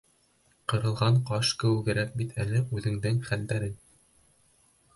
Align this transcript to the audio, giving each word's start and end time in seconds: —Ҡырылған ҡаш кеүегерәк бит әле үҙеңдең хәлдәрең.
—Ҡырылған 0.71 1.19
ҡаш 1.27 1.51
кеүегерәк 1.63 2.17
бит 2.21 2.33
әле 2.45 2.63
үҙеңдең 2.79 3.23
хәлдәрең. 3.29 3.77